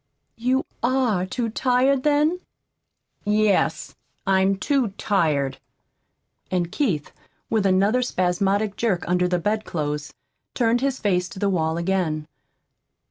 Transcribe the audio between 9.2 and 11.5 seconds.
the bedclothes, turned his face to the